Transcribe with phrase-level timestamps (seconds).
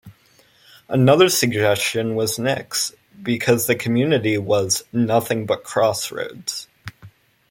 [0.89, 6.67] Another suggestion was "nix" because the community was "nothing but a crossroads".